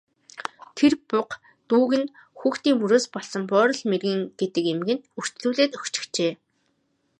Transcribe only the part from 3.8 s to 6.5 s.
мэргэн гэдэг эмгэнд үрчлүүлээд өгчихжээ.